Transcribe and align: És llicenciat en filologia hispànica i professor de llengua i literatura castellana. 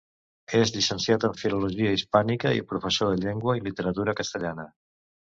És 0.59 0.69
llicenciat 0.75 1.25
en 1.27 1.35
filologia 1.41 1.91
hispànica 1.97 2.53
i 2.59 2.63
professor 2.71 3.11
de 3.11 3.19
llengua 3.27 3.55
i 3.59 3.61
literatura 3.67 4.15
castellana. 4.23 4.67